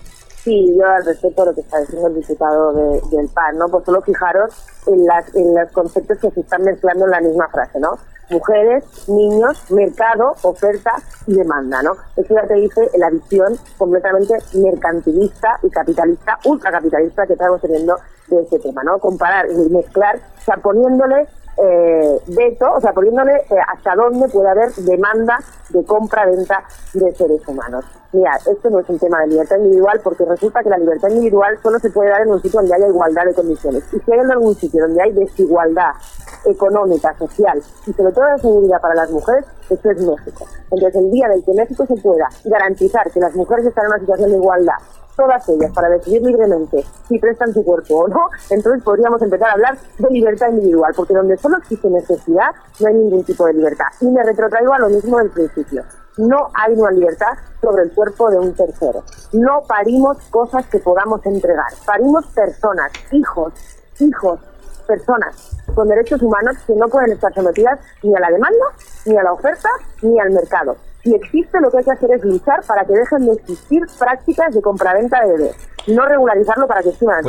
[0.43, 3.69] Sí, yo al respecto a lo que está diciendo el diputado del PAN, ¿no?
[3.69, 4.53] Pues solo fijaros
[4.88, 7.97] en, las, en los conceptos que se están mezclando en la misma frase, ¿no?
[8.29, 10.95] Mujeres, niños, mercado, oferta
[11.27, 11.93] y demanda, ¿no?
[12.17, 17.95] Eso ya te dice la visión completamente mercantilista y capitalista, ultracapitalista que estamos teniendo
[18.27, 18.99] de este tema, ¿no?
[18.99, 21.25] Comparar y mezclar, o sea, poniéndole
[21.57, 25.39] eh, veto, o sea, poniéndole eh, hasta dónde puede haber demanda
[25.69, 26.63] de compra-venta
[26.93, 27.85] de seres humanos.
[28.11, 31.57] Mira, esto no es un tema de libertad individual porque resulta que la libertad individual
[31.63, 33.83] solo se puede dar en un sitio donde haya igualdad de condiciones.
[33.91, 35.91] Y si hay en algún sitio donde hay desigualdad
[36.45, 40.45] económica, social y sobre todo de seguridad para las mujeres, esto es México.
[40.71, 43.91] Entonces, el día en el que México se pueda garantizar que las mujeres están en
[43.91, 44.77] una situación de igualdad
[45.15, 49.54] todas ellas para decidir libremente si prestan su cuerpo o no, entonces podríamos empezar a
[49.54, 53.86] hablar de libertad individual, porque donde solo existe necesidad no hay ningún tipo de libertad.
[54.02, 55.84] Y me retrotraigo a lo mismo del principio.
[56.17, 59.04] No hay una libertad sobre el cuerpo de un tercero.
[59.34, 61.71] No parimos cosas que podamos entregar.
[61.86, 63.54] Parimos personas, hijos,
[63.99, 64.39] hijos,
[64.86, 68.65] personas con derechos humanos que no pueden estar sometidas ni a la demanda,
[69.06, 69.69] ni a la oferta,
[70.02, 73.25] ni al mercado si existe, lo que hay que hacer es luchar para que dejen
[73.25, 75.55] de existir prácticas de compraventa de bebés.
[75.87, 77.25] No regularizarlo para que sigan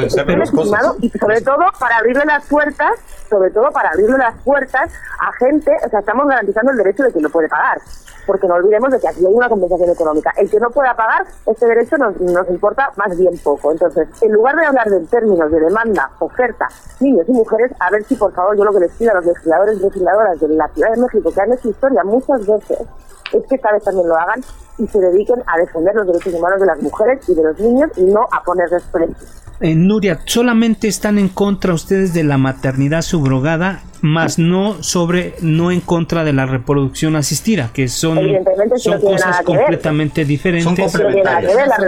[1.00, 2.92] y sobre todo para abrirle las puertas,
[3.28, 7.12] sobre todo para abrirle las puertas a gente, o sea, estamos garantizando el derecho de
[7.12, 7.80] que lo puede pagar.
[8.26, 10.32] Porque no olvidemos de que aquí hay una compensación económica.
[10.36, 13.72] El que no pueda pagar, este derecho nos, nos importa más bien poco.
[13.72, 16.68] Entonces, en lugar de hablar de términos de demanda, oferta,
[17.00, 19.26] niños y mujeres, a ver si por favor yo lo que les pido a los
[19.26, 22.78] legisladores y legisladoras de la Ciudad de México, que han hecho historia muchas veces,
[23.32, 24.40] es que esta vez también lo hagan
[24.78, 27.90] y se dediquen a defender los derechos humanos de las mujeres y de los niños
[27.96, 29.44] y no a ponerles precios.
[29.60, 35.70] Eh, Nuria, solamente están en contra ustedes de la maternidad subrogada, más no sobre no
[35.70, 38.18] en contra de la reproducción asistida, que son,
[38.76, 40.94] son cosas completamente diferentes.
[40.94, 41.78] no, tiene nada que ver, la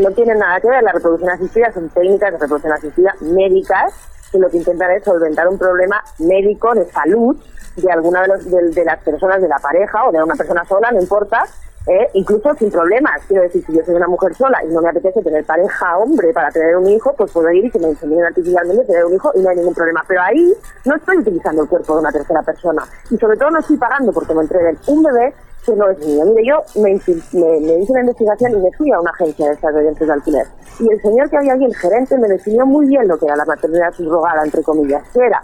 [0.00, 3.92] no tienen nada que ver, la reproducción asistida son técnicas de reproducción asistida médicas
[4.32, 7.36] que lo que intentan es solventar un problema médico de salud
[7.76, 10.90] de alguna de, los, de, las personas de la pareja o de una persona sola,
[10.92, 11.44] no importa,
[11.90, 13.20] eh, incluso sin problemas.
[13.26, 16.32] Quiero decir, si yo soy una mujer sola y no me apetece tener pareja hombre
[16.32, 19.32] para tener un hijo, pues puedo ir y que me inseminen artificialmente tener un hijo
[19.34, 20.04] y no hay ningún problema.
[20.06, 22.84] Pero ahí no estoy utilizando el cuerpo de una tercera persona.
[23.10, 25.34] Y sobre todo no estoy pagando porque me entreguen un bebé
[25.66, 26.24] que no es mío.
[26.26, 29.74] Mire, yo me, me, hice una investigación y me fui a una agencia de estas
[29.74, 30.46] de alquiler.
[30.78, 33.34] Y el señor que había ahí, el gerente, me definió muy bien lo que era
[33.34, 35.42] la maternidad subrogada, entre comillas, que era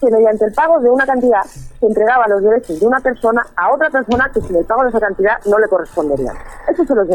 [0.00, 3.72] que mediante el pago de una cantidad se entregaba los derechos de una persona a
[3.72, 6.36] otra persona que sin el pago de esa cantidad no le corresponderían.
[6.68, 7.08] Eso se los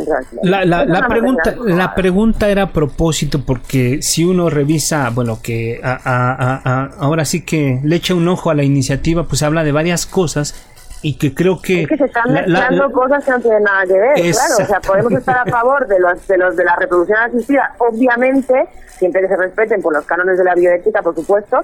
[0.44, 5.80] La, la, la pregunta, la pregunta era a propósito porque si uno revisa, bueno, que
[5.84, 10.68] ahora sí que le echa un ojo a la iniciativa, pues habla de varias cosas
[11.04, 11.84] y que creo que...
[11.84, 14.56] Es que se están mezclando cosas que no tienen nada que ver, claro.
[14.62, 18.54] O sea, podemos estar a favor de los, de los de la reproducción asistida, obviamente,
[19.02, 21.58] siempre que se respeten por los cánones de la bioética, por supuesto,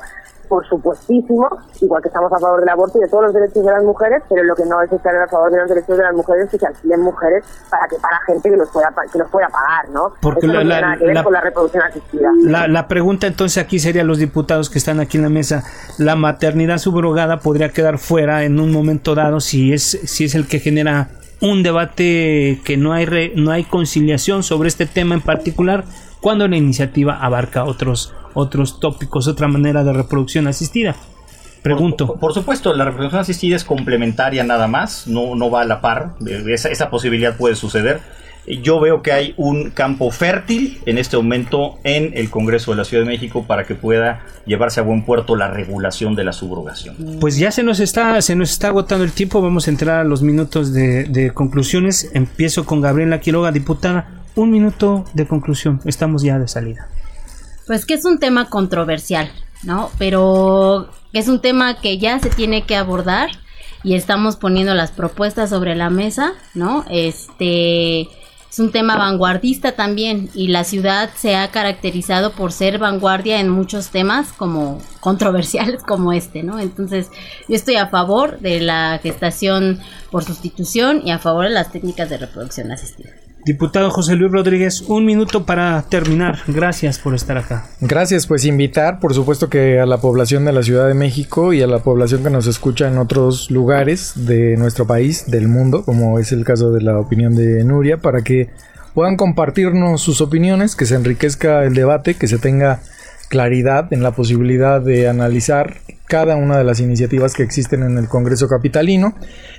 [0.49, 1.45] por supuestísimo,
[1.81, 4.23] igual que estamos a favor del aborto y de todos los derechos de las mujeres,
[4.29, 6.51] pero lo que no es estar a favor de los derechos de las mujeres es
[6.51, 9.89] que se alquilen mujeres para que para gente que los pueda que los pueda pagar,
[9.93, 10.13] ¿no?
[10.21, 12.29] Porque Eso la, no la, tiene nada que ver la- con la reproducción asistida.
[12.43, 15.63] la- la pregunta entonces aquí sería a los diputados que están aquí en la mesa,
[15.99, 20.47] ¿la maternidad subrogada podría quedar fuera en un momento dado si es, si es el
[20.47, 21.09] que genera
[21.41, 25.83] un debate que no hay, re- no hay conciliación sobre este tema en particular
[26.21, 30.95] cuando la iniciativa abarca otros, otros tópicos, otra manera de reproducción asistida?
[31.61, 32.07] Pregunto.
[32.07, 35.81] Por, por supuesto, la reproducción asistida es complementaria nada más, no, no va a la
[35.81, 36.13] par,
[36.47, 37.99] esa, esa posibilidad puede suceder.
[38.63, 42.85] Yo veo que hay un campo fértil en este momento en el Congreso de la
[42.85, 46.95] Ciudad de México para que pueda llevarse a buen puerto la regulación de la subrogación.
[47.19, 49.41] Pues ya se nos está, se nos está agotando el tiempo.
[49.41, 52.09] Vamos a entrar a los minutos de, de conclusiones.
[52.13, 54.16] Empiezo con Gabriela Quiroga, diputada.
[54.37, 55.81] Un minuto de conclusión.
[55.83, 56.87] Estamos ya de salida.
[57.65, 59.31] Pues que es un tema controversial,
[59.63, 59.89] ¿no?
[59.97, 63.31] Pero es un tema que ya se tiene que abordar
[63.81, 66.85] y estamos poniendo las propuestas sobre la mesa, ¿no?
[66.87, 73.39] Este es un tema vanguardista también y la ciudad se ha caracterizado por ser vanguardia
[73.39, 76.59] en muchos temas como controversiales como este, ¿no?
[76.59, 77.09] Entonces,
[77.49, 79.79] yo estoy a favor de la gestación
[80.11, 83.09] por sustitución y a favor de las técnicas de reproducción asistida.
[83.45, 86.39] Diputado José Luis Rodríguez, un minuto para terminar.
[86.47, 87.65] Gracias por estar acá.
[87.79, 91.61] Gracias, pues invitar, por supuesto que a la población de la Ciudad de México y
[91.61, 96.19] a la población que nos escucha en otros lugares de nuestro país, del mundo, como
[96.19, 98.49] es el caso de la opinión de Nuria, para que
[98.93, 102.81] puedan compartirnos sus opiniones, que se enriquezca el debate, que se tenga
[103.29, 105.77] claridad en la posibilidad de analizar
[106.07, 109.13] cada una de las iniciativas que existen en el Congreso Capitalino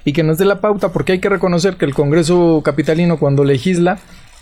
[0.04, 3.44] y que nos dé la pauta porque hay que reconocer que el Congreso Capitalino cuando
[3.44, 3.98] legisla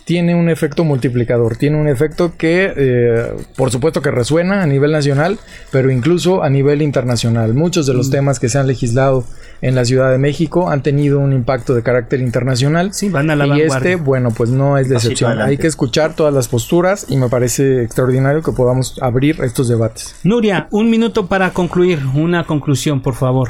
[0.07, 4.93] tiene un efecto multiplicador, tiene un efecto que eh, por supuesto que resuena a nivel
[4.93, 5.37] nacional,
[5.69, 7.53] pero incluso a nivel internacional.
[7.53, 9.25] Muchos de los temas que se han legislado
[9.61, 12.93] en la Ciudad de México han tenido un impacto de carácter internacional.
[12.93, 13.91] Sí, van a la y vanguardia.
[13.91, 15.31] este, bueno, pues no es de Pasito excepción.
[15.31, 15.51] adelante.
[15.51, 20.15] Hay que escuchar todas las posturas y me parece extraordinario que podamos abrir estos debates.
[20.23, 21.99] Nuria, un minuto para concluir.
[22.15, 23.49] Una conclusión, por favor.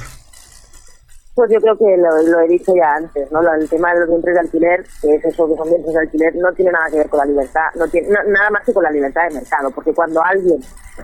[1.37, 3.41] Pues yo creo que lo, he dicho ya antes, ¿no?
[3.53, 6.35] El tema de los vientres de alquiler, que es eso que son vientres de alquiler,
[6.35, 8.89] no tiene nada que ver con la libertad, no tiene nada más que con la
[8.89, 10.59] libertad de mercado, porque cuando alguien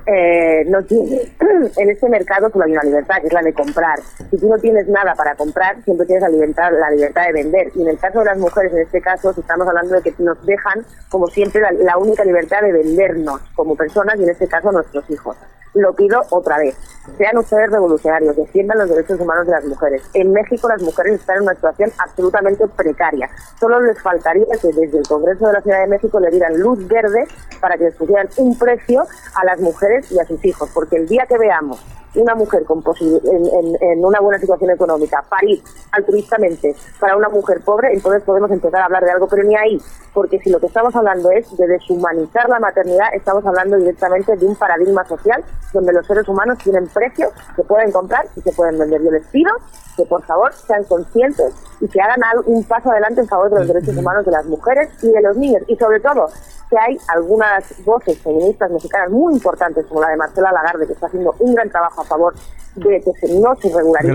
[0.08, 1.22] eh, no tiene,
[1.78, 4.00] en este mercado solo hay una libertad, que es la de comprar.
[4.32, 7.72] Si tú no tienes nada para comprar, siempre tienes la libertad, la libertad de vender.
[7.76, 10.44] Y en el caso de las mujeres, en este caso, estamos hablando de que nos
[10.48, 14.72] dejan, como siempre, la, la única libertad de vendernos como personas y en este caso
[14.72, 15.38] nuestros hijos.
[15.74, 16.76] Lo pido otra vez.
[17.18, 20.02] Sean ustedes revolucionarios, defiendan los derechos humanos de las mujeres.
[20.14, 23.30] En México las mujeres están en una situación absolutamente precaria.
[23.60, 26.88] Solo les faltaría que desde el Congreso de la Ciudad de México le dieran luz
[26.88, 27.28] verde
[27.60, 29.04] para que les pusieran un precio
[29.36, 30.70] a las mujeres y a sus hijos.
[30.74, 31.84] Porque el día que veamos
[32.16, 37.92] una mujer con en- en una buena situación económica parir altruistamente para una mujer pobre,
[37.92, 39.82] entonces podemos empezar a hablar de algo, pero ni ahí,
[40.14, 44.46] porque si lo que estamos hablando es de deshumanizar la maternidad, estamos hablando directamente de
[44.46, 48.78] un paradigma social donde los seres humanos tienen precios que pueden comprar y que pueden
[48.78, 49.02] vender.
[49.04, 49.52] Yo les pido
[49.96, 53.68] que por favor sean conscientes y que hagan un paso adelante en favor de los
[53.68, 56.28] derechos humanos de las mujeres y de los niños y sobre todo
[56.70, 61.06] que hay algunas voces feministas mexicanas muy importantes como la de Marcela Lagarde que está
[61.08, 62.34] haciendo un gran trabajo a favor
[62.76, 64.10] de que se- no se regularice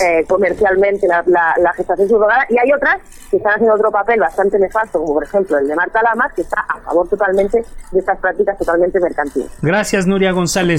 [0.00, 4.20] eh, comercialmente la, la- la gestación subrogada y hay otras que están haciendo otro papel
[4.20, 7.98] bastante nefasto como por ejemplo el de Marta Lamas que está a favor totalmente de
[7.98, 9.50] estas prácticas totalmente mercantiles.
[9.62, 10.77] Gracias, Nuria González.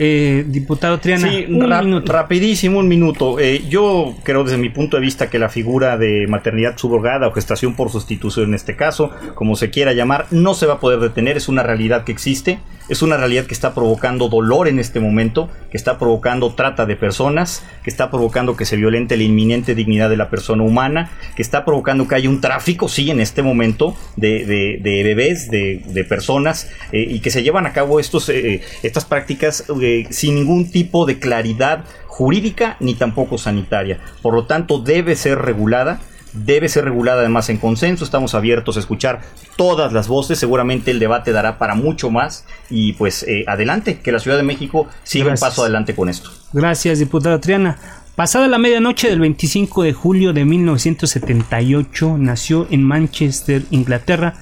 [0.00, 2.12] Eh, diputado Triana, Sí, un ra- minuto.
[2.12, 3.38] rapidísimo, un minuto.
[3.38, 7.32] Eh, yo creo desde mi punto de vista que la figura de maternidad subrogada o
[7.32, 10.98] gestación por sustitución en este caso, como se quiera llamar, no se va a poder
[10.98, 15.00] detener, es una realidad que existe, es una realidad que está provocando dolor en este
[15.00, 19.74] momento, que está provocando trata de personas, que está provocando que se violente la inminente
[19.74, 23.42] dignidad de la persona humana, que está provocando que haya un tráfico, sí, en este
[23.42, 28.28] momento, de, de- de bebés, de, personas, eh, y que se llevan a cabo estos,
[28.28, 33.98] eh, estas prácticas eh, sin ningún tipo de claridad jurídica ni tampoco sanitaria.
[34.22, 36.00] Por lo tanto, debe ser regulada.
[36.34, 38.04] Debe ser regulada además en consenso.
[38.04, 39.20] Estamos abiertos a escuchar
[39.56, 40.38] todas las voces.
[40.38, 42.44] Seguramente el debate dará para mucho más.
[42.68, 45.42] Y pues eh, adelante, que la Ciudad de México siga Gracias.
[45.42, 46.30] un paso adelante con esto.
[46.52, 47.78] Gracias, diputada Triana.
[48.16, 54.34] Pasada la medianoche del 25 de julio de 1978, nació en Manchester, Inglaterra,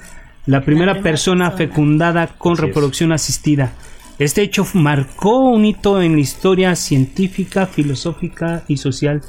[0.47, 1.57] la primera primera persona persona.
[1.71, 2.67] fecundada con Así es.
[2.69, 3.73] reproducción asistida.
[4.19, 9.23] Este hecho marcó un hito en la historia científica, filosófica y social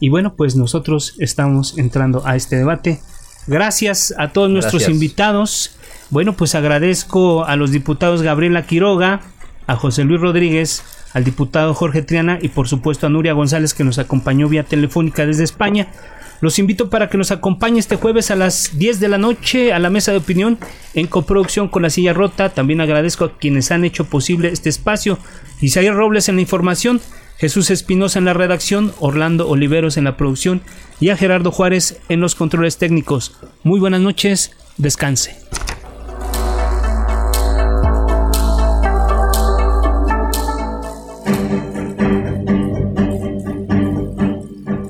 [0.00, 3.00] Y bueno, pues nosotros estamos entrando a este debate.
[3.46, 5.76] Gracias a todos nuestros invitados.
[6.10, 9.22] Bueno, pues agradezco a los diputados Gabriela Quiroga,
[9.66, 10.82] a José Luis Rodríguez,
[11.12, 15.26] al diputado Jorge Triana y por supuesto a Nuria González que nos acompañó vía telefónica
[15.26, 15.88] desde España.
[16.40, 19.78] Los invito para que nos acompañe este jueves a las 10 de la noche a
[19.78, 20.58] la mesa de opinión
[20.94, 22.50] en coproducción con la silla rota.
[22.50, 25.18] También agradezco a quienes han hecho posible este espacio.
[25.60, 27.00] Isaías Robles en la información,
[27.38, 30.60] Jesús Espinosa en la redacción, Orlando Oliveros en la producción
[30.98, 33.36] y a Gerardo Juárez en los controles técnicos.
[33.62, 35.36] Muy buenas noches, descanse.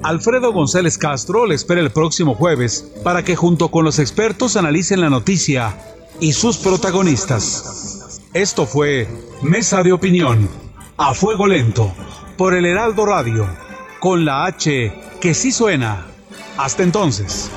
[0.02, 5.02] Alfredo González Castro le espera el próximo jueves para que junto con los expertos analicen
[5.02, 5.76] la noticia
[6.18, 8.22] y sus protagonistas.
[8.32, 9.06] Esto fue
[9.42, 10.48] Mesa de Opinión,
[10.96, 11.92] a fuego lento,
[12.38, 13.48] por el Heraldo Radio,
[13.98, 16.06] con la H que sí suena.
[16.56, 17.50] Hasta entonces.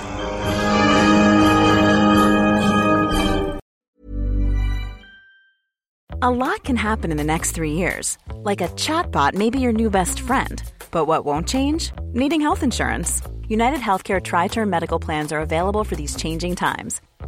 [6.23, 8.17] A lot can happen in the next three years.
[8.43, 10.61] Like a chatbot may be your new best friend.
[10.89, 11.91] But what won't change?
[12.13, 13.21] Needing health insurance.
[13.47, 17.01] United Healthcare Tri Term Medical Plans are available for these changing times.